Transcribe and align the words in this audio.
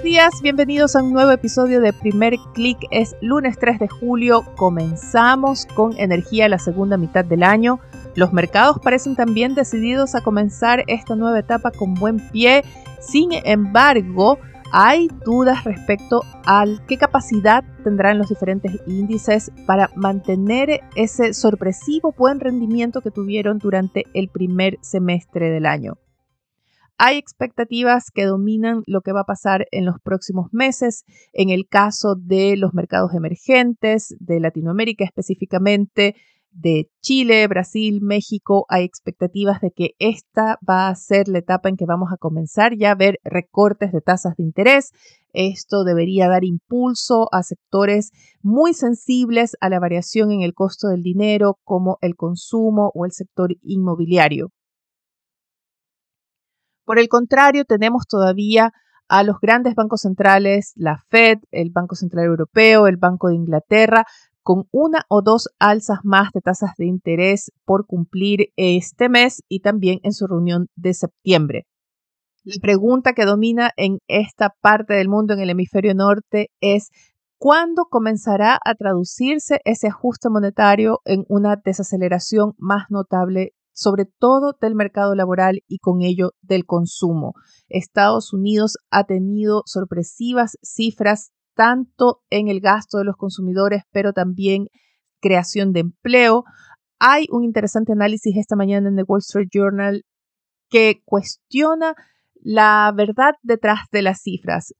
buenos 0.00 0.16
días, 0.16 0.42
bienvenidos 0.42 0.96
a 0.96 1.02
un 1.02 1.12
nuevo 1.12 1.30
episodio 1.30 1.82
de 1.82 1.92
Primer 1.92 2.34
Click. 2.54 2.78
Es 2.90 3.14
lunes 3.20 3.58
3 3.58 3.80
de 3.80 3.88
julio, 3.88 4.44
comenzamos 4.56 5.66
con 5.66 5.94
energía 5.98 6.48
la 6.48 6.58
segunda 6.58 6.96
mitad 6.96 7.22
del 7.22 7.42
año. 7.42 7.80
Los 8.14 8.32
mercados 8.32 8.78
parecen 8.82 9.14
también 9.14 9.54
decididos 9.54 10.14
a 10.14 10.22
comenzar 10.22 10.84
esta 10.86 11.16
nueva 11.16 11.40
etapa 11.40 11.70
con 11.70 11.92
buen 11.92 12.18
pie. 12.30 12.64
Sin 13.00 13.30
embargo, 13.44 14.38
hay 14.72 15.08
dudas 15.26 15.64
respecto 15.64 16.24
a 16.46 16.64
qué 16.88 16.96
capacidad 16.96 17.62
tendrán 17.84 18.16
los 18.16 18.30
diferentes 18.30 18.80
índices 18.86 19.52
para 19.66 19.90
mantener 19.96 20.80
ese 20.96 21.34
sorpresivo 21.34 22.14
buen 22.16 22.40
rendimiento 22.40 23.02
que 23.02 23.10
tuvieron 23.10 23.58
durante 23.58 24.06
el 24.14 24.28
primer 24.28 24.78
semestre 24.80 25.50
del 25.50 25.66
año. 25.66 25.98
Hay 27.02 27.16
expectativas 27.16 28.10
que 28.10 28.26
dominan 28.26 28.82
lo 28.86 29.00
que 29.00 29.12
va 29.12 29.20
a 29.20 29.24
pasar 29.24 29.66
en 29.70 29.86
los 29.86 29.98
próximos 30.02 30.52
meses. 30.52 31.06
En 31.32 31.48
el 31.48 31.66
caso 31.66 32.14
de 32.14 32.58
los 32.58 32.74
mercados 32.74 33.14
emergentes, 33.14 34.14
de 34.20 34.38
Latinoamérica 34.38 35.06
específicamente, 35.06 36.14
de 36.52 36.90
Chile, 37.00 37.46
Brasil, 37.48 38.02
México, 38.02 38.66
hay 38.68 38.84
expectativas 38.84 39.62
de 39.62 39.70
que 39.70 39.94
esta 39.98 40.58
va 40.68 40.88
a 40.88 40.94
ser 40.94 41.28
la 41.28 41.38
etapa 41.38 41.70
en 41.70 41.78
que 41.78 41.86
vamos 41.86 42.12
a 42.12 42.18
comenzar 42.18 42.76
ya 42.76 42.90
a 42.90 42.96
ver 42.96 43.18
recortes 43.24 43.92
de 43.92 44.02
tasas 44.02 44.36
de 44.36 44.42
interés. 44.42 44.92
Esto 45.32 45.84
debería 45.84 46.28
dar 46.28 46.44
impulso 46.44 47.28
a 47.32 47.42
sectores 47.42 48.10
muy 48.42 48.74
sensibles 48.74 49.56
a 49.62 49.70
la 49.70 49.80
variación 49.80 50.32
en 50.32 50.42
el 50.42 50.52
costo 50.52 50.88
del 50.88 51.02
dinero, 51.02 51.58
como 51.64 51.96
el 52.02 52.14
consumo 52.14 52.92
o 52.94 53.06
el 53.06 53.12
sector 53.12 53.56
inmobiliario. 53.62 54.50
Por 56.90 56.98
el 56.98 57.06
contrario, 57.06 57.64
tenemos 57.64 58.08
todavía 58.08 58.72
a 59.08 59.22
los 59.22 59.36
grandes 59.40 59.76
bancos 59.76 60.00
centrales, 60.00 60.72
la 60.74 60.98
Fed, 61.08 61.38
el 61.52 61.70
Banco 61.70 61.94
Central 61.94 62.24
Europeo, 62.24 62.88
el 62.88 62.96
Banco 62.96 63.28
de 63.28 63.36
Inglaterra, 63.36 64.06
con 64.42 64.64
una 64.72 65.04
o 65.08 65.22
dos 65.22 65.50
alzas 65.60 66.00
más 66.02 66.32
de 66.32 66.40
tasas 66.40 66.72
de 66.76 66.86
interés 66.86 67.52
por 67.64 67.86
cumplir 67.86 68.48
este 68.56 69.08
mes 69.08 69.40
y 69.48 69.60
también 69.60 70.00
en 70.02 70.12
su 70.12 70.26
reunión 70.26 70.66
de 70.74 70.94
septiembre. 70.94 71.68
La 72.42 72.60
pregunta 72.60 73.12
que 73.12 73.24
domina 73.24 73.70
en 73.76 74.00
esta 74.08 74.52
parte 74.60 74.94
del 74.94 75.08
mundo, 75.08 75.34
en 75.34 75.38
el 75.38 75.50
hemisferio 75.50 75.94
norte, 75.94 76.50
es 76.60 76.90
¿cuándo 77.38 77.84
comenzará 77.88 78.58
a 78.64 78.74
traducirse 78.74 79.60
ese 79.64 79.86
ajuste 79.86 80.28
monetario 80.28 81.02
en 81.04 81.24
una 81.28 81.54
desaceleración 81.54 82.54
más 82.58 82.86
notable 82.90 83.52
sobre 83.80 84.04
todo 84.04 84.54
del 84.60 84.74
mercado 84.74 85.14
laboral 85.14 85.62
y 85.66 85.78
con 85.78 86.02
ello 86.02 86.32
del 86.42 86.66
consumo. 86.66 87.32
Estados 87.70 88.34
Unidos 88.34 88.76
ha 88.90 89.04
tenido 89.04 89.62
sorpresivas 89.64 90.58
cifras 90.62 91.32
tanto 91.54 92.20
en 92.28 92.48
el 92.48 92.60
gasto 92.60 92.98
de 92.98 93.04
los 93.04 93.16
consumidores, 93.16 93.84
pero 93.90 94.12
también 94.12 94.66
creación 95.22 95.72
de 95.72 95.80
empleo. 95.80 96.44
Hay 96.98 97.26
un 97.30 97.42
interesante 97.42 97.92
análisis 97.92 98.36
esta 98.36 98.54
mañana 98.54 98.90
en 98.90 98.96
The 98.96 99.04
Wall 99.04 99.20
Street 99.20 99.48
Journal 99.50 100.04
que 100.68 101.00
cuestiona 101.06 101.94
la 102.34 102.92
verdad 102.94 103.32
detrás 103.42 103.80
de 103.90 104.02
las 104.02 104.20
cifras. 104.20 104.74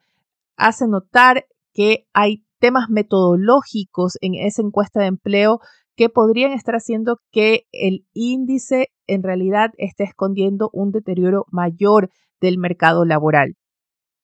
Hace 0.57 0.87
notar 0.87 1.47
que 1.73 2.07
hay 2.13 2.45
temas 2.59 2.91
metodológicos 2.91 4.19
en 4.21 4.35
esa 4.35 4.61
encuesta 4.61 5.01
de 5.01 5.07
empleo 5.07 5.61
que 6.01 6.09
podrían 6.09 6.53
estar 6.53 6.75
haciendo 6.75 7.19
que 7.31 7.67
el 7.73 8.07
índice 8.15 8.89
en 9.07 9.23
realidad 9.23 9.73
esté 9.77 10.05
escondiendo 10.05 10.71
un 10.73 10.93
deterioro 10.93 11.45
mayor 11.51 12.09
del 12.41 12.57
mercado 12.57 13.05
laboral. 13.05 13.57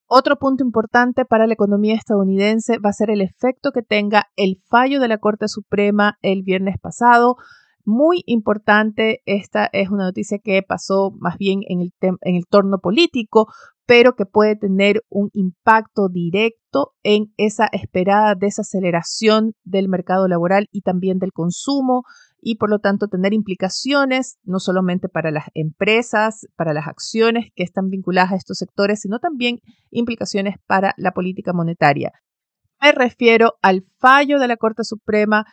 Otro 0.06 0.36
punto 0.38 0.65
importante 0.65 1.26
para 1.26 1.47
la 1.47 1.53
economía 1.53 1.94
estadounidense 1.94 2.78
va 2.78 2.88
a 2.88 2.94
ser 2.94 3.10
el 3.10 3.20
efecto 3.20 3.72
que 3.72 3.82
tenga 3.82 4.25
el 4.36 4.56
fallo 4.70 5.00
de 5.00 5.09
la 5.09 5.19
Corte 5.19 5.48
Suprema 5.48 6.16
el 6.22 6.44
viernes 6.44 6.76
pasado. 6.81 7.36
Muy 7.84 8.22
importante, 8.25 9.20
esta 9.26 9.69
es 9.70 9.91
una 9.91 10.04
noticia 10.04 10.38
que 10.42 10.62
pasó 10.62 11.10
más 11.19 11.36
bien 11.36 11.60
en 11.69 11.82
el, 11.82 11.92
en 12.00 12.36
el 12.36 12.47
torno 12.48 12.78
político, 12.78 13.48
pero 13.86 14.14
que 14.16 14.26
puede 14.26 14.56
tener 14.56 15.02
un 15.08 15.30
impacto 15.32 16.08
directo 16.08 16.92
en 17.04 17.32
esa 17.36 17.69
esperada 17.70 18.34
desaceleración 18.34 19.52
del 19.64 19.88
mercado 19.88 20.26
laboral 20.28 20.66
y 20.72 20.82
también 20.82 21.19
del 21.19 21.32
consumo 21.32 22.02
y 22.41 22.56
por 22.56 22.69
lo 22.69 22.80
tanto 22.80 23.08
tener 23.08 23.32
implicaciones 23.32 24.38
no 24.42 24.58
solamente 24.58 25.08
para 25.08 25.30
las 25.30 25.47
empresas, 25.54 26.47
para 26.56 26.74
las 26.74 26.88
acciones 26.88 27.50
que 27.54 27.62
están 27.62 27.88
vinculadas 27.88 28.32
a 28.32 28.36
estos 28.36 28.58
sectores, 28.58 29.00
sino 29.00 29.20
también 29.20 29.60
implicaciones 29.91 30.56
para 30.66 30.92
la 30.97 31.12
política 31.12 31.53
monetaria. 31.53 32.12
Me 32.80 32.92
refiero 32.92 33.54
al 33.62 33.86
fallo 33.98 34.38
de 34.38 34.48
la 34.48 34.56
Corte 34.56 34.84
Suprema 34.84 35.47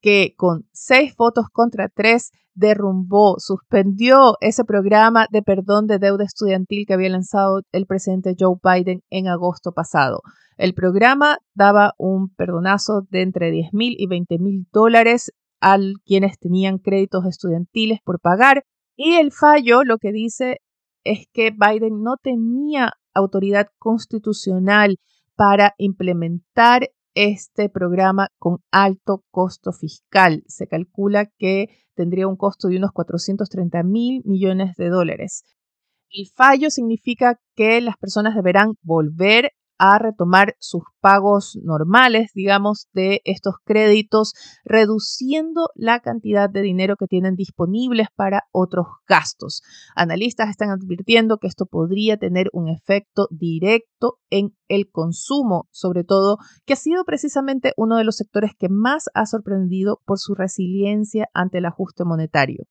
que 0.00 0.34
con 0.36 0.66
seis 0.72 1.14
votos 1.16 1.46
contra 1.52 1.88
tres 1.88 2.30
derrumbó, 2.54 3.36
suspendió 3.38 4.34
ese 4.40 4.64
programa 4.64 5.26
de 5.30 5.42
perdón 5.42 5.86
de 5.86 5.98
deuda 5.98 6.24
estudiantil 6.24 6.86
que 6.86 6.94
había 6.94 7.08
lanzado 7.08 7.62
el 7.72 7.86
presidente 7.86 8.34
Joe 8.38 8.56
Biden 8.62 9.02
en 9.10 9.28
agosto 9.28 9.72
pasado. 9.72 10.22
El 10.56 10.74
programa 10.74 11.38
daba 11.54 11.94
un 11.98 12.34
perdonazo 12.34 13.02
de 13.10 13.22
entre 13.22 13.52
10 13.52 13.72
mil 13.72 13.94
y 13.96 14.08
20 14.08 14.38
mil 14.40 14.66
dólares 14.72 15.32
a 15.60 15.78
quienes 16.04 16.38
tenían 16.38 16.78
créditos 16.78 17.24
estudiantiles 17.26 18.00
por 18.04 18.20
pagar. 18.20 18.64
Y 18.96 19.14
el 19.14 19.30
fallo 19.30 19.84
lo 19.84 19.98
que 19.98 20.10
dice 20.10 20.58
es 21.04 21.26
que 21.32 21.52
Biden 21.52 22.02
no 22.02 22.16
tenía 22.16 22.92
autoridad 23.14 23.68
constitucional 23.78 24.96
para 25.36 25.74
implementar 25.78 26.88
este 27.18 27.68
programa 27.68 28.28
con 28.38 28.58
alto 28.70 29.24
costo 29.32 29.72
fiscal. 29.72 30.44
Se 30.46 30.68
calcula 30.68 31.26
que 31.26 31.66
tendría 31.96 32.28
un 32.28 32.36
costo 32.36 32.68
de 32.68 32.76
unos 32.76 32.92
430 32.92 33.82
mil 33.82 34.22
millones 34.24 34.76
de 34.76 34.88
dólares. 34.88 35.42
El 36.10 36.28
fallo 36.28 36.70
significa 36.70 37.40
que 37.56 37.80
las 37.80 37.96
personas 37.96 38.36
deberán 38.36 38.74
volver 38.82 39.50
a 39.78 39.98
retomar 39.98 40.54
sus 40.58 40.82
pagos 41.00 41.58
normales, 41.62 42.32
digamos, 42.34 42.88
de 42.92 43.20
estos 43.24 43.54
créditos, 43.64 44.34
reduciendo 44.64 45.70
la 45.74 46.00
cantidad 46.00 46.50
de 46.50 46.62
dinero 46.62 46.96
que 46.96 47.06
tienen 47.06 47.36
disponibles 47.36 48.08
para 48.14 48.44
otros 48.52 48.86
gastos. 49.06 49.62
Analistas 49.94 50.50
están 50.50 50.70
advirtiendo 50.70 51.38
que 51.38 51.46
esto 51.46 51.66
podría 51.66 52.16
tener 52.16 52.48
un 52.52 52.68
efecto 52.68 53.28
directo 53.30 54.18
en 54.30 54.56
el 54.68 54.90
consumo, 54.90 55.68
sobre 55.70 56.04
todo, 56.04 56.38
que 56.66 56.74
ha 56.74 56.76
sido 56.76 57.04
precisamente 57.04 57.72
uno 57.76 57.96
de 57.96 58.04
los 58.04 58.16
sectores 58.16 58.52
que 58.58 58.68
más 58.68 59.04
ha 59.14 59.26
sorprendido 59.26 60.00
por 60.04 60.18
su 60.18 60.34
resiliencia 60.34 61.28
ante 61.32 61.58
el 61.58 61.66
ajuste 61.66 62.04
monetario. 62.04 62.64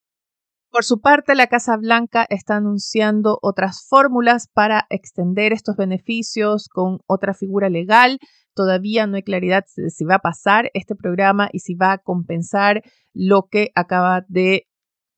Por 0.70 0.84
su 0.84 1.00
parte, 1.00 1.34
la 1.34 1.48
Casa 1.48 1.78
Blanca 1.78 2.26
está 2.30 2.58
anunciando 2.58 3.40
otras 3.42 3.86
fórmulas 3.88 4.50
para 4.54 4.86
extender 4.90 5.54
estos 5.54 5.78
beneficios 5.78 6.68
con 6.68 7.00
otra 7.08 7.34
figura 7.34 7.70
legal. 7.70 8.20
Todavía 8.54 9.08
no 9.08 9.16
hay 9.16 9.24
claridad 9.24 9.64
de 9.76 9.90
si 9.90 10.04
va 10.04 10.16
a 10.16 10.20
pasar 10.20 10.70
este 10.74 10.94
programa 10.96 11.48
y 11.52 11.60
si 11.60 11.74
va 11.76 11.94
a 11.94 11.98
compensar 12.00 12.84
lo 13.14 13.48
que 13.50 13.70
acaba 13.76 14.26
de 14.28 14.68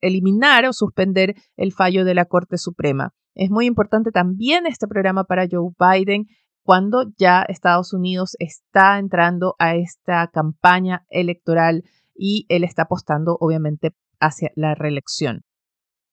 eliminar 0.02 0.66
o 0.66 0.74
suspender 0.74 1.36
el 1.58 1.74
fallo 1.74 2.06
de 2.06 2.14
la 2.14 2.26
Corte 2.26 2.58
Suprema. 2.58 3.14
Es 3.34 3.50
muy 3.50 3.66
importante 3.66 4.12
también 4.12 4.66
este 4.68 4.88
programa 4.88 5.24
para 5.24 5.48
Joe 5.50 5.72
Biden 5.80 6.26
cuando 6.64 7.06
ya 7.18 7.44
Estados 7.48 7.94
Unidos 7.94 8.36
está 8.38 9.00
entrando 9.00 9.56
a 9.58 9.76
esta 9.76 10.28
campaña 10.28 11.06
electoral 11.10 11.84
y 12.14 12.46
él 12.50 12.64
está 12.64 12.84
apostando 12.84 13.36
obviamente 13.40 13.96
hacia 14.20 14.52
la 14.56 14.76
reelección. 14.76 15.42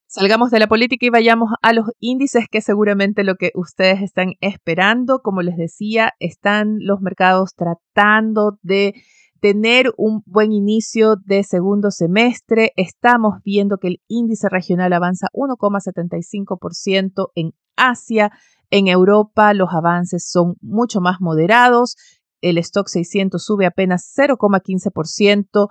Salgamos 0.09 0.51
de 0.51 0.61
la 0.61 0.69
política 0.69 1.05
y 1.05 1.11
vayamos 1.11 1.51
a 1.63 1.73
los 1.73 1.91
índices, 1.99 2.47
que 2.51 2.61
seguramente 2.61 3.25
lo 3.25 3.35
que 3.35 3.51
ustedes 3.55 4.03
están 4.03 4.35
esperando. 4.41 5.19
Como 5.21 5.43
les 5.43 5.57
decía, 5.57 6.13
están 6.21 6.77
los 6.81 7.01
mercados 7.01 7.55
tratando 7.57 8.59
de 8.63 8.95
tener 9.41 9.93
un 9.97 10.23
buen 10.25 10.53
inicio 10.53 11.17
de 11.17 11.43
segundo 11.43 11.91
semestre. 11.91 12.73
Estamos 12.77 13.43
viendo 13.45 13.79
que 13.79 13.89
el 13.89 14.01
índice 14.07 14.49
regional 14.49 14.93
avanza 14.93 15.27
1,75% 15.33 17.31
en 17.35 17.53
Asia. 17.77 18.31
En 18.71 18.87
Europa 18.87 19.55
los 19.55 19.71
avances 19.75 20.29
son 20.31 20.55
mucho 20.61 21.01
más 21.01 21.17
moderados 21.21 21.97
el 22.41 22.59
stock 22.59 22.89
600 22.89 23.43
sube 23.43 23.67
apenas 23.67 24.13
0,15%. 24.17 25.69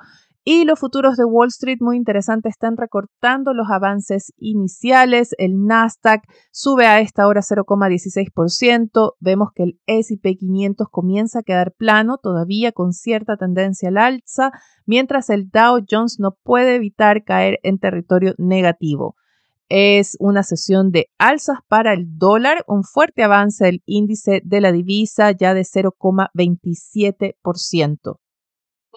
Y 0.48 0.64
los 0.64 0.80
futuros 0.80 1.18
de 1.18 1.26
Wall 1.26 1.48
Street, 1.48 1.80
muy 1.80 1.98
interesantes, 1.98 2.52
están 2.52 2.78
recortando 2.78 3.56
los 3.56 3.72
avances 3.72 4.32
iniciales. 4.38 5.34
El 5.40 5.66
Nasdaq 5.66 6.22
sube 6.52 6.86
a 6.86 7.00
esta 7.00 7.28
hora 7.28 7.42
0,16%. 7.42 9.14
Vemos 9.20 9.50
que 9.56 9.64
el 9.64 9.80
SP 9.90 10.38
500 10.38 10.88
comienza 10.92 11.40
a 11.40 11.44
quedar 11.44 11.74
plano, 11.76 12.20
todavía 12.22 12.74
con 12.74 12.94
cierta 12.94 13.38
tendencia 13.38 13.90
al 13.90 13.98
alza, 13.98 14.52
mientras 14.86 15.32
el 15.32 15.50
Dow 15.50 15.84
Jones 15.90 16.18
no 16.20 16.38
puede 16.44 16.76
evitar 16.76 17.24
caer 17.24 17.58
en 17.64 17.80
territorio 17.80 18.36
negativo. 18.38 19.16
Es 19.68 20.16
una 20.20 20.44
sesión 20.44 20.92
de 20.92 21.08
alzas 21.18 21.58
para 21.68 21.92
el 21.92 22.20
dólar, 22.20 22.64
un 22.68 22.84
fuerte 22.84 23.24
avance 23.24 23.66
del 23.66 23.82
índice 23.88 24.44
de 24.46 24.62
la 24.62 24.72
divisa 24.72 25.32
ya 25.32 25.56
de 25.56 25.64
0,27%. 25.64 28.20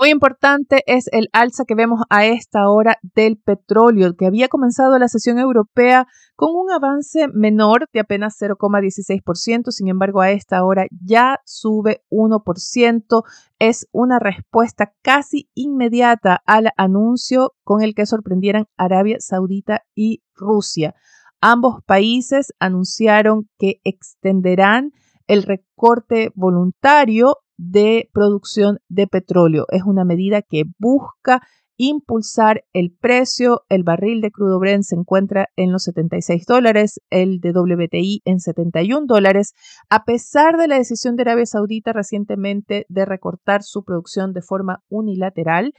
Muy 0.00 0.10
importante 0.10 0.84
es 0.86 1.08
el 1.10 1.28
alza 1.32 1.64
que 1.66 1.74
vemos 1.74 2.02
a 2.08 2.24
esta 2.24 2.70
hora 2.70 2.98
del 3.02 3.36
petróleo, 3.36 4.14
que 4.16 4.26
había 4.26 4.46
comenzado 4.46 4.96
la 4.96 5.08
sesión 5.08 5.40
europea 5.40 6.06
con 6.36 6.50
un 6.54 6.70
avance 6.70 7.26
menor 7.34 7.88
de 7.92 7.98
apenas 7.98 8.36
0,16%, 8.40 9.72
sin 9.72 9.88
embargo 9.88 10.20
a 10.20 10.30
esta 10.30 10.62
hora 10.64 10.86
ya 11.04 11.40
sube 11.44 12.04
1%. 12.10 13.22
Es 13.58 13.88
una 13.90 14.20
respuesta 14.20 14.92
casi 15.02 15.50
inmediata 15.54 16.42
al 16.46 16.70
anuncio 16.76 17.54
con 17.64 17.82
el 17.82 17.96
que 17.96 18.06
sorprendieran 18.06 18.66
Arabia 18.76 19.16
Saudita 19.18 19.82
y 19.96 20.22
Rusia. 20.32 20.94
Ambos 21.40 21.82
países 21.84 22.52
anunciaron 22.60 23.48
que 23.58 23.80
extenderán 23.82 24.92
el 25.26 25.42
recorte 25.42 26.30
voluntario 26.36 27.34
de 27.58 28.08
producción 28.14 28.78
de 28.88 29.06
petróleo. 29.06 29.66
Es 29.70 29.82
una 29.82 30.04
medida 30.04 30.40
que 30.40 30.62
busca 30.78 31.42
impulsar 31.76 32.64
el 32.72 32.92
precio. 32.92 33.62
El 33.68 33.84
barril 33.84 34.20
de 34.20 34.30
crudo 34.30 34.58
Brent 34.58 34.84
se 34.84 34.96
encuentra 34.96 35.48
en 35.56 35.72
los 35.72 35.84
76 35.84 36.44
dólares, 36.46 37.00
el 37.10 37.40
de 37.40 37.52
WTI 37.52 38.22
en 38.24 38.40
71 38.40 39.06
dólares, 39.06 39.54
a 39.88 40.04
pesar 40.04 40.56
de 40.56 40.68
la 40.68 40.76
decisión 40.76 41.16
de 41.16 41.22
Arabia 41.22 41.46
Saudita 41.46 41.92
recientemente 41.92 42.86
de 42.88 43.04
recortar 43.04 43.62
su 43.62 43.84
producción 43.84 44.32
de 44.32 44.42
forma 44.42 44.82
unilateral. 44.88 45.72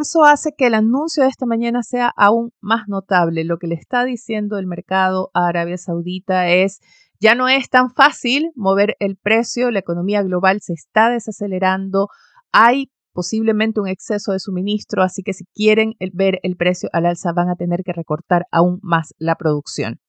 Eso 0.00 0.24
hace 0.24 0.54
que 0.58 0.66
el 0.66 0.74
anuncio 0.74 1.22
de 1.22 1.28
esta 1.28 1.46
mañana 1.46 1.84
sea 1.84 2.10
aún 2.16 2.50
más 2.60 2.88
notable. 2.88 3.44
Lo 3.44 3.58
que 3.58 3.68
le 3.68 3.76
está 3.76 4.04
diciendo 4.04 4.58
el 4.58 4.66
mercado 4.66 5.30
a 5.34 5.46
Arabia 5.46 5.78
Saudita 5.78 6.48
es 6.48 6.80
ya 7.24 7.34
no 7.34 7.48
es 7.48 7.70
tan 7.70 7.90
fácil 7.90 8.50
mover 8.54 8.96
el 9.00 9.16
precio, 9.16 9.70
la 9.70 9.78
economía 9.78 10.22
global 10.22 10.60
se 10.60 10.74
está 10.74 11.08
desacelerando, 11.08 12.08
hay 12.52 12.90
posiblemente 13.14 13.80
un 13.80 13.88
exceso 13.88 14.32
de 14.32 14.40
suministro, 14.40 15.02
así 15.02 15.22
que 15.22 15.32
si 15.32 15.46
quieren 15.54 15.94
ver 16.12 16.38
el 16.42 16.56
precio 16.56 16.90
al 16.92 17.06
alza 17.06 17.32
van 17.32 17.48
a 17.48 17.56
tener 17.56 17.82
que 17.82 17.94
recortar 17.94 18.44
aún 18.52 18.78
más 18.82 19.14
la 19.16 19.36
producción. 19.36 20.00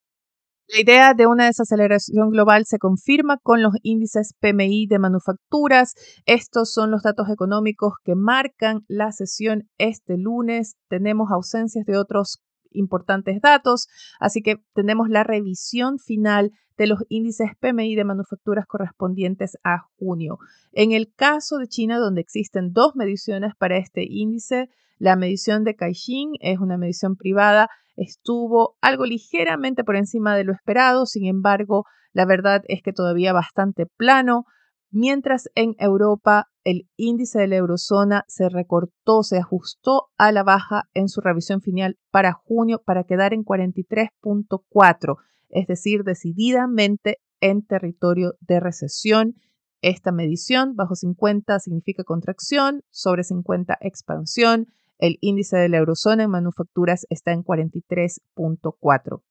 La 0.67 0.81
idea 0.81 1.13
de 1.13 1.25
una 1.25 1.45
desaceleración 1.45 2.31
global 2.31 2.65
se 2.65 2.79
confirma 2.79 3.37
con 3.37 3.61
los 3.61 3.75
índices 3.81 4.33
PMI 4.41 4.87
de 4.87 4.99
manufacturas. 4.99 5.93
Estos 6.25 6.73
son 6.73 6.91
los 6.91 7.03
datos 7.03 7.29
económicos 7.29 7.93
que 8.03 8.15
marcan 8.15 8.81
la 8.89 9.13
sesión 9.13 9.69
este 9.77 10.17
lunes. 10.17 10.75
Tenemos 10.89 11.31
ausencias 11.31 11.85
de 11.85 11.97
otros 11.97 12.39
importantes 12.75 13.41
datos, 13.41 13.87
así 14.19 14.41
que 14.41 14.57
tenemos 14.73 15.09
la 15.09 15.23
revisión 15.23 15.99
final 15.99 16.51
de 16.77 16.87
los 16.87 16.99
índices 17.09 17.51
PMI 17.59 17.95
de 17.95 18.03
manufacturas 18.03 18.65
correspondientes 18.65 19.57
a 19.63 19.85
junio. 19.97 20.37
En 20.73 20.91
el 20.91 21.13
caso 21.13 21.57
de 21.57 21.67
China, 21.67 21.99
donde 21.99 22.21
existen 22.21 22.73
dos 22.73 22.95
mediciones 22.95 23.53
para 23.57 23.77
este 23.77 24.03
índice, 24.03 24.69
la 24.97 25.15
medición 25.15 25.63
de 25.63 25.75
Caixin 25.75 26.33
es 26.39 26.59
una 26.59 26.77
medición 26.77 27.15
privada, 27.15 27.69
estuvo 27.95 28.75
algo 28.81 29.05
ligeramente 29.05 29.83
por 29.83 29.95
encima 29.95 30.35
de 30.35 30.43
lo 30.43 30.53
esperado, 30.53 31.05
sin 31.05 31.25
embargo, 31.25 31.85
la 32.13 32.25
verdad 32.25 32.63
es 32.67 32.81
que 32.81 32.93
todavía 32.93 33.33
bastante 33.33 33.85
plano 33.85 34.45
mientras 34.91 35.49
en 35.55 35.75
Europa 35.79 36.47
el 36.63 36.89
índice 36.97 37.39
de 37.39 37.47
la 37.47 37.57
eurozona 37.57 38.25
se 38.27 38.49
recortó, 38.49 39.23
se 39.23 39.37
ajustó 39.37 40.07
a 40.17 40.31
la 40.31 40.43
baja 40.43 40.89
en 40.93 41.09
su 41.09 41.21
revisión 41.21 41.61
final 41.61 41.97
para 42.11 42.33
junio 42.33 42.81
para 42.83 43.03
quedar 43.03 43.33
en 43.33 43.43
43.4, 43.43 45.15
es 45.49 45.67
decir, 45.67 46.03
decididamente 46.03 47.19
en 47.39 47.65
territorio 47.65 48.33
de 48.41 48.59
recesión. 48.59 49.35
Esta 49.81 50.11
medición 50.11 50.75
bajo 50.75 50.95
50 50.95 51.59
significa 51.59 52.03
contracción, 52.03 52.81
sobre 52.89 53.23
50 53.23 53.77
expansión. 53.81 54.67
El 54.97 55.17
índice 55.21 55.57
de 55.57 55.69
la 55.69 55.77
eurozona 55.77 56.23
en 56.23 56.31
manufacturas 56.31 57.05
está 57.09 57.31
en 57.33 57.43
43.4. 57.43 59.21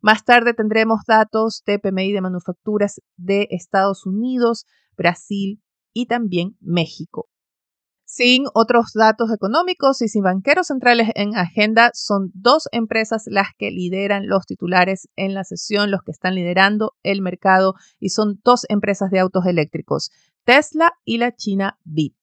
Más 0.00 0.24
tarde 0.24 0.54
tendremos 0.54 1.00
datos 1.06 1.62
de 1.66 1.78
PMI 1.78 2.12
de 2.12 2.20
manufacturas 2.20 3.00
de 3.16 3.48
Estados 3.50 4.06
Unidos, 4.06 4.66
Brasil 4.96 5.62
y 5.92 6.06
también 6.06 6.56
México. 6.60 7.28
Sin 8.08 8.44
otros 8.54 8.92
datos 8.94 9.32
económicos 9.34 10.00
y 10.00 10.08
sin 10.08 10.22
banqueros 10.22 10.68
centrales 10.68 11.08
en 11.16 11.36
agenda, 11.36 11.90
son 11.92 12.30
dos 12.34 12.68
empresas 12.70 13.24
las 13.26 13.48
que 13.58 13.72
lideran 13.72 14.28
los 14.28 14.46
titulares 14.46 15.08
en 15.16 15.34
la 15.34 15.42
sesión, 15.42 15.90
los 15.90 16.02
que 16.02 16.12
están 16.12 16.36
liderando 16.36 16.92
el 17.02 17.20
mercado, 17.20 17.74
y 17.98 18.10
son 18.10 18.40
dos 18.44 18.64
empresas 18.68 19.10
de 19.10 19.18
autos 19.18 19.44
eléctricos, 19.46 20.12
Tesla 20.44 20.92
y 21.04 21.18
la 21.18 21.34
China 21.34 21.80
Bit. 21.82 22.14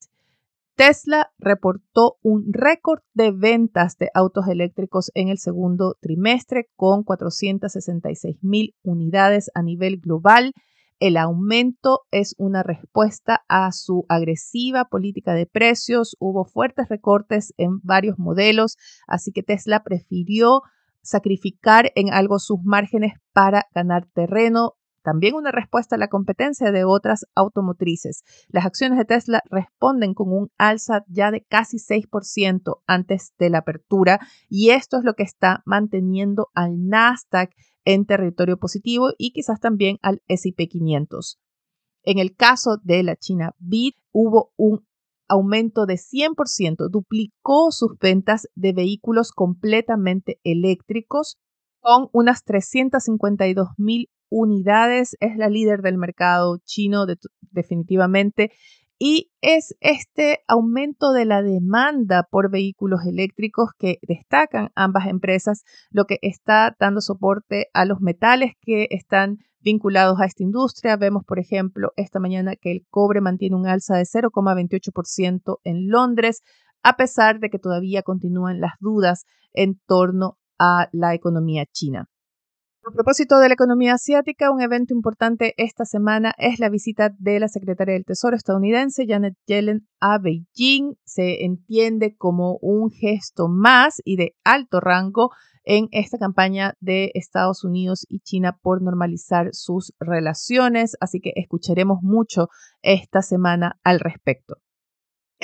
Tesla 0.76 1.30
reportó 1.38 2.16
un 2.22 2.46
récord 2.52 3.00
de 3.12 3.30
ventas 3.30 3.96
de 3.98 4.10
autos 4.14 4.48
eléctricos 4.48 5.10
en 5.14 5.28
el 5.28 5.38
segundo 5.38 5.96
trimestre 6.00 6.68
con 6.76 7.04
466 7.04 8.38
mil 8.42 8.74
unidades 8.82 9.50
a 9.54 9.62
nivel 9.62 10.00
global 10.00 10.52
el 11.00 11.16
aumento 11.16 12.02
es 12.12 12.34
una 12.38 12.62
respuesta 12.62 13.44
a 13.48 13.72
su 13.72 14.06
agresiva 14.08 14.86
política 14.86 15.34
de 15.34 15.46
precios. 15.46 16.16
Hubo 16.20 16.44
fuertes 16.44 16.88
recortes 16.88 17.52
en 17.56 17.80
varios 17.82 18.18
modelos, 18.18 18.76
así 19.06 19.32
que 19.32 19.42
Tesla 19.42 19.82
prefirió 19.82 20.62
sacrificar 21.02 21.92
en 21.94 22.12
algo 22.12 22.38
sus 22.38 22.58
márgenes 22.62 23.14
para 23.32 23.66
ganar 23.74 24.06
terreno. 24.14 24.76
También 25.04 25.34
una 25.34 25.52
respuesta 25.52 25.96
a 25.96 25.98
la 25.98 26.08
competencia 26.08 26.72
de 26.72 26.84
otras 26.84 27.26
automotrices. 27.34 28.24
Las 28.48 28.64
acciones 28.64 28.96
de 28.96 29.04
Tesla 29.04 29.42
responden 29.50 30.14
con 30.14 30.32
un 30.32 30.50
alza 30.56 31.04
ya 31.08 31.30
de 31.30 31.44
casi 31.44 31.76
6% 31.76 32.80
antes 32.86 33.34
de 33.38 33.50
la 33.50 33.58
apertura 33.58 34.18
y 34.48 34.70
esto 34.70 34.96
es 34.96 35.04
lo 35.04 35.12
que 35.12 35.22
está 35.22 35.62
manteniendo 35.66 36.48
al 36.54 36.88
Nasdaq 36.88 37.50
en 37.84 38.06
territorio 38.06 38.56
positivo 38.56 39.10
y 39.18 39.32
quizás 39.32 39.60
también 39.60 39.98
al 40.00 40.22
S&P 40.26 40.68
500. 40.68 41.38
En 42.04 42.18
el 42.18 42.34
caso 42.34 42.78
de 42.82 43.02
la 43.02 43.16
China 43.16 43.54
Bit 43.58 43.96
hubo 44.10 44.52
un 44.56 44.86
aumento 45.28 45.84
de 45.84 45.96
100%, 45.96 46.88
duplicó 46.90 47.72
sus 47.72 47.98
ventas 47.98 48.48
de 48.54 48.72
vehículos 48.72 49.32
completamente 49.32 50.40
eléctricos 50.44 51.36
con 51.80 52.08
unas 52.12 52.42
352 52.44 53.68
mil 53.76 54.08
unidades. 54.30 55.16
Es 55.20 55.36
la 55.36 55.48
líder 55.48 55.82
del 55.82 55.98
mercado 55.98 56.58
chino 56.64 57.06
definitivamente 57.50 58.50
y 58.98 59.32
es 59.40 59.76
este 59.80 60.44
aumento 60.46 61.12
de 61.12 61.24
la 61.24 61.42
demanda 61.42 62.26
por 62.30 62.50
vehículos 62.50 63.00
eléctricos 63.06 63.70
que 63.78 63.98
destacan 64.02 64.70
ambas 64.76 65.08
empresas 65.08 65.64
lo 65.90 66.04
que 66.04 66.18
está 66.22 66.76
dando 66.78 67.00
soporte 67.00 67.66
a 67.74 67.84
los 67.84 68.00
metales 68.00 68.52
que 68.60 68.86
están 68.90 69.38
vinculados 69.60 70.20
a 70.20 70.26
esta 70.26 70.42
industria. 70.42 70.96
Vemos, 70.96 71.24
por 71.24 71.38
ejemplo, 71.38 71.92
esta 71.96 72.20
mañana 72.20 72.54
que 72.54 72.70
el 72.70 72.86
cobre 72.88 73.20
mantiene 73.20 73.56
un 73.56 73.66
alza 73.66 73.96
de 73.96 74.04
0,28% 74.04 75.58
en 75.64 75.88
Londres, 75.88 76.42
a 76.82 76.96
pesar 76.96 77.40
de 77.40 77.50
que 77.50 77.58
todavía 77.58 78.02
continúan 78.02 78.60
las 78.60 78.74
dudas 78.78 79.24
en 79.54 79.80
torno 79.86 80.38
a 80.58 80.88
la 80.92 81.14
economía 81.14 81.64
china. 81.66 82.08
A 82.86 82.90
propósito 82.90 83.38
de 83.38 83.48
la 83.48 83.54
economía 83.54 83.94
asiática, 83.94 84.50
un 84.50 84.60
evento 84.60 84.92
importante 84.92 85.54
esta 85.56 85.86
semana 85.86 86.34
es 86.36 86.58
la 86.58 86.68
visita 86.68 87.14
de 87.18 87.40
la 87.40 87.48
secretaria 87.48 87.94
del 87.94 88.04
Tesoro 88.04 88.36
estadounidense, 88.36 89.06
Janet 89.08 89.36
Yellen, 89.46 89.88
a 90.00 90.18
Beijing. 90.18 90.94
Se 91.02 91.46
entiende 91.46 92.14
como 92.14 92.58
un 92.60 92.90
gesto 92.90 93.48
más 93.48 94.02
y 94.04 94.16
de 94.16 94.36
alto 94.44 94.80
rango 94.80 95.30
en 95.64 95.88
esta 95.92 96.18
campaña 96.18 96.74
de 96.80 97.10
Estados 97.14 97.64
Unidos 97.64 98.04
y 98.06 98.20
China 98.20 98.58
por 98.60 98.82
normalizar 98.82 99.48
sus 99.52 99.94
relaciones, 99.98 100.94
así 101.00 101.20
que 101.20 101.32
escucharemos 101.36 102.02
mucho 102.02 102.48
esta 102.82 103.22
semana 103.22 103.78
al 103.82 103.98
respecto. 103.98 104.56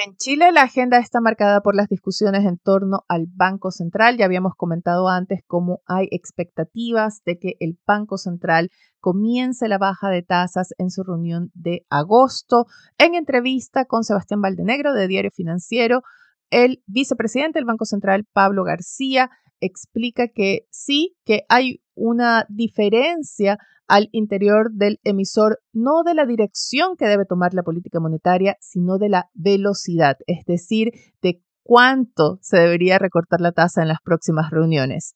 En 0.03 0.17
Chile 0.17 0.51
la 0.51 0.63
agenda 0.63 0.97
está 0.97 1.21
marcada 1.21 1.61
por 1.61 1.75
las 1.75 1.87
discusiones 1.89 2.47
en 2.47 2.57
torno 2.57 3.05
al 3.07 3.27
Banco 3.29 3.71
Central. 3.71 4.17
Ya 4.17 4.25
habíamos 4.25 4.55
comentado 4.57 5.09
antes 5.09 5.41
cómo 5.47 5.83
hay 5.85 6.09
expectativas 6.11 7.23
de 7.27 7.39
que 7.39 7.57
el 7.61 7.79
Banco 7.87 8.17
Central 8.17 8.71
comience 8.99 9.69
la 9.69 9.77
baja 9.77 10.09
de 10.09 10.23
tasas 10.23 10.73
en 10.79 10.89
su 10.89 11.03
reunión 11.03 11.51
de 11.53 11.85
agosto. 11.91 12.65
En 12.97 13.15
entrevista 13.15 13.85
con 13.85 14.03
Sebastián 14.03 14.41
Valdenegro 14.41 14.95
de 14.95 15.07
Diario 15.07 15.31
Financiero, 15.33 16.01
el 16.49 16.83
vicepresidente 16.87 17.59
del 17.59 17.67
Banco 17.67 17.85
Central, 17.85 18.25
Pablo 18.33 18.65
García, 18.65 19.29
explica 19.61 20.29
que 20.29 20.67
sí, 20.71 21.15
que 21.27 21.43
hay 21.51 21.83
una 22.01 22.47
diferencia 22.49 23.59
al 23.87 24.09
interior 24.13 24.73
del 24.73 25.01
emisor, 25.05 25.61
no 25.73 26.03
de 26.05 26.15
la 26.15 26.25
dirección 26.25 26.97
que 26.97 27.07
debe 27.07 27.27
tomar 27.27 27.55
la 27.55 27.63
política 27.63 28.01
monetaria, 28.01 28.57
sino 28.61 28.99
de 28.99 29.11
la 29.11 29.31
velocidad, 29.35 30.17
es 30.27 30.45
decir, 30.47 30.93
de 31.23 31.43
cuánto 31.63 32.39
se 32.41 32.57
debería 32.59 32.99
recortar 32.99 33.41
la 33.41 33.53
tasa 33.53 33.83
en 33.83 33.89
las 33.89 33.99
próximas 34.03 34.51
reuniones. 34.51 35.15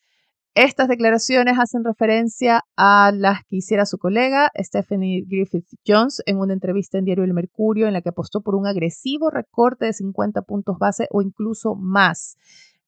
Estas 0.57 0.87
declaraciones 0.87 1.59
hacen 1.59 1.83
referencia 1.83 2.63
a 2.77 3.11
las 3.13 3.45
que 3.45 3.57
hiciera 3.57 3.87
su 3.87 3.99
colega 3.99 4.53
Stephanie 4.57 5.25
Griffith 5.27 5.67
Jones 5.85 6.23
en 6.27 6.39
una 6.39 6.53
entrevista 6.53 6.97
en 6.97 7.05
Diario 7.05 7.25
El 7.25 7.35
Mercurio 7.35 7.89
en 7.89 7.93
la 7.93 8.03
que 8.03 8.11
apostó 8.11 8.41
por 8.41 8.55
un 8.55 8.69
agresivo 8.69 9.31
recorte 9.31 9.87
de 9.87 9.93
50 9.93 10.43
puntos 10.43 10.79
base 10.79 11.09
o 11.11 11.23
incluso 11.23 11.75
más. 11.75 12.37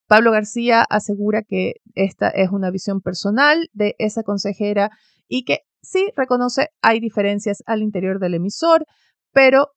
Pablo 0.06 0.30
García 0.30 0.82
asegura 0.88 1.42
que 1.42 1.74
esta 1.94 2.28
es 2.28 2.50
una 2.50 2.70
visión 2.70 3.00
personal 3.00 3.68
de 3.72 3.96
esa 3.98 4.22
consejera 4.22 4.90
y 5.28 5.44
que 5.44 5.60
sí 5.82 6.12
reconoce 6.16 6.68
hay 6.82 7.00
diferencias 7.00 7.62
al 7.66 7.82
interior 7.82 8.18
del 8.18 8.34
emisor, 8.34 8.86
pero 9.32 9.68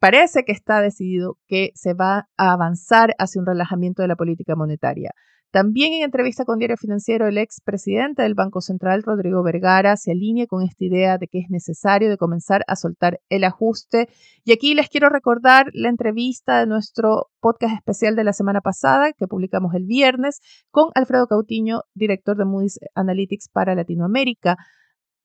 parece 0.00 0.44
que 0.44 0.52
está 0.52 0.80
decidido 0.80 1.38
que 1.46 1.70
se 1.74 1.94
va 1.94 2.28
a 2.36 2.52
avanzar 2.52 3.14
hacia 3.18 3.40
un 3.40 3.46
relajamiento 3.46 4.02
de 4.02 4.08
la 4.08 4.16
política 4.16 4.56
monetaria. 4.56 5.12
También 5.50 5.94
en 5.94 6.02
entrevista 6.02 6.44
con 6.44 6.58
Diario 6.58 6.76
Financiero, 6.76 7.26
el 7.26 7.38
ex 7.38 7.62
presidente 7.64 8.20
del 8.20 8.34
Banco 8.34 8.60
Central, 8.60 9.02
Rodrigo 9.02 9.42
Vergara, 9.42 9.96
se 9.96 10.10
alinea 10.10 10.46
con 10.46 10.62
esta 10.62 10.84
idea 10.84 11.16
de 11.16 11.26
que 11.26 11.38
es 11.38 11.48
necesario 11.48 12.10
de 12.10 12.18
comenzar 12.18 12.64
a 12.66 12.76
soltar 12.76 13.20
el 13.30 13.44
ajuste. 13.44 14.10
Y 14.44 14.52
aquí 14.52 14.74
les 14.74 14.90
quiero 14.90 15.08
recordar 15.08 15.70
la 15.72 15.88
entrevista 15.88 16.60
de 16.60 16.66
nuestro 16.66 17.28
podcast 17.40 17.74
especial 17.74 18.14
de 18.14 18.24
la 18.24 18.34
semana 18.34 18.60
pasada, 18.60 19.14
que 19.14 19.26
publicamos 19.26 19.74
el 19.74 19.86
viernes, 19.86 20.40
con 20.70 20.90
Alfredo 20.94 21.26
Cautiño, 21.26 21.80
director 21.94 22.36
de 22.36 22.44
Moody's 22.44 22.78
Analytics 22.94 23.48
para 23.48 23.74
Latinoamérica. 23.74 24.58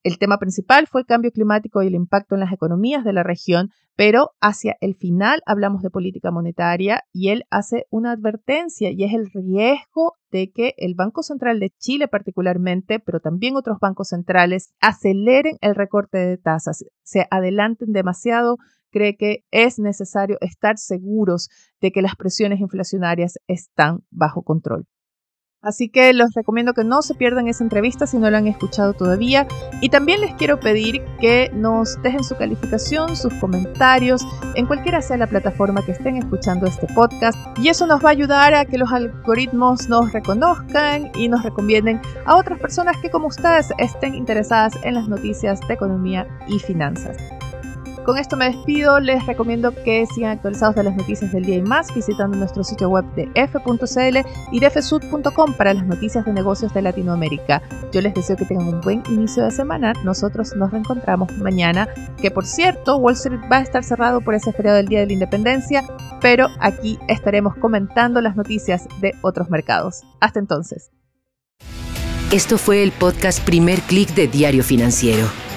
El 0.04 0.20
tema 0.20 0.38
principal 0.38 0.88
fue 0.88 1.02
el 1.02 1.08
cambio 1.08 1.32
climático 1.32 1.84
y 1.84 1.88
el 1.88 1.96
impacto 1.96 2.36
en 2.36 2.42
las 2.42 2.54
economías 2.54 3.04
de 3.04 3.12
la 3.12 3.24
región, 3.24 3.72
pero 3.96 4.32
hacia 4.42 4.76
el 4.82 4.96
final 4.96 5.42
hablamos 5.46 5.82
de 5.82 5.90
política 5.90 6.32
monetaria 6.32 7.04
y 7.12 7.30
él 7.30 7.44
hace 7.50 7.86
una 7.90 8.12
advertencia 8.12 8.92
y 8.92 9.04
es 9.04 9.14
el 9.14 9.30
riesgo 9.32 10.14
de 10.32 10.52
que 10.52 10.74
el 10.78 10.96
Banco 10.96 11.24
Central 11.24 11.60
de 11.60 11.72
Chile 11.78 12.08
particularmente, 12.08 13.00
pero 13.00 13.20
también 13.20 13.56
otros 13.56 13.78
bancos 13.80 14.10
centrales, 14.10 14.74
aceleren 14.82 15.58
el 15.62 15.76
recorte 15.76 16.18
de 16.18 16.38
tasas, 16.38 16.86
se 17.04 17.28
adelanten 17.30 17.92
demasiado 17.92 18.58
cree 18.94 19.18
que 19.18 19.44
es 19.52 19.80
necesario 19.80 20.38
estar 20.40 20.78
seguros 20.78 21.50
de 21.82 21.92
que 21.92 22.02
las 22.02 22.16
presiones 22.16 22.62
inflacionarias 22.62 23.40
están 23.48 24.04
bajo 24.12 24.44
control. 24.44 24.86
Así 25.64 25.88
que 25.88 26.14
los 26.14 26.34
recomiendo 26.34 26.74
que 26.74 26.84
no 26.84 27.02
se 27.02 27.16
pierdan 27.16 27.48
esa 27.48 27.64
entrevista 27.64 28.06
si 28.06 28.18
no 28.18 28.30
la 28.30 28.40
han 28.40 28.48
escuchado 28.48 28.94
todavía. 28.94 29.48
Y 29.82 29.90
también 29.90 30.20
les 30.20 30.36
quiero 30.36 30.60
pedir 30.60 31.02
que 31.20 31.50
nos 31.54 32.02
dejen 32.04 32.24
su 32.24 32.36
calificación, 32.36 33.16
sus 33.16 33.34
comentarios, 33.36 34.28
en 34.56 34.68
cualquiera 34.68 35.02
sea 35.02 35.18
la 35.18 35.28
plataforma 35.28 35.84
que 35.86 35.94
estén 35.94 36.18
escuchando 36.18 36.68
este 36.68 36.88
podcast. 36.94 37.38
Y 37.60 37.70
eso 37.70 37.88
nos 37.88 38.04
va 38.04 38.10
a 38.10 38.12
ayudar 38.12 38.54
a 38.54 38.66
que 38.66 38.78
los 38.78 38.92
algoritmos 38.92 39.88
nos 39.88 40.12
reconozcan 40.12 41.12
y 41.16 41.30
nos 41.30 41.44
recomienden 41.44 42.02
a 42.26 42.36
otras 42.36 42.60
personas 42.60 42.98
que 42.98 43.10
como 43.10 43.28
ustedes 43.28 43.70
estén 43.78 44.16
interesadas 44.16 44.74
en 44.84 44.96
las 44.96 45.08
noticias 45.08 45.60
de 45.68 45.74
economía 45.74 46.28
y 46.48 46.60
finanzas. 46.60 47.18
Con 48.06 48.18
esto 48.18 48.36
me 48.36 48.46
despido, 48.46 49.00
les 49.00 49.26
recomiendo 49.26 49.74
que 49.74 50.06
sigan 50.14 50.32
actualizados 50.32 50.76
de 50.76 50.84
las 50.84 50.96
noticias 50.96 51.32
del 51.32 51.46
día 51.46 51.56
y 51.56 51.62
más 51.62 51.94
visitando 51.96 52.38
nuestro 52.38 52.62
sitio 52.66 52.90
web 52.90 53.06
de 53.16 53.32
f.cl 53.34 54.18
y 54.52 54.60
de 54.60 54.70
fsud.com 54.70 55.54
para 55.54 55.74
las 55.74 55.86
noticias 55.86 56.26
de 56.26 56.34
negocios 56.34 56.74
de 56.74 56.82
Latinoamérica. 56.82 57.62
Yo 57.94 58.02
les 58.02 58.14
deseo 58.14 58.36
que 58.36 58.44
tengan 58.44 58.68
un 58.68 58.82
buen 58.82 59.04
inicio 59.08 59.46
de 59.46 59.52
semana. 59.52 59.94
Nosotros 60.04 60.54
nos 60.58 60.72
reencontramos 60.72 61.32
mañana, 61.38 61.88
que 62.22 62.30
por 62.30 62.46
cierto, 62.46 62.98
Wall 62.98 63.14
Street 63.14 63.40
va 63.50 63.60
a 63.60 63.62
estar 63.62 63.86
cerrado 63.86 64.20
por 64.20 64.36
ese 64.36 64.52
feriado 64.52 64.78
del 64.78 64.88
Día 64.90 65.00
de 65.00 65.08
la 65.08 65.14
Independencia, 65.14 65.86
pero 66.20 66.50
aquí 66.60 67.00
estaremos 67.08 67.56
comentando 67.56 68.20
las 68.20 68.36
noticias 68.36 68.86
de 69.00 69.14
otros 69.22 69.50
mercados. 69.50 70.02
Hasta 70.20 70.40
entonces. 70.40 70.92
Esto 72.34 72.58
fue 72.58 72.84
el 72.84 72.92
podcast 72.92 73.40
Primer 73.46 73.80
Click 73.82 74.14
de 74.14 74.28
Diario 74.28 74.64
Financiero. 74.64 75.43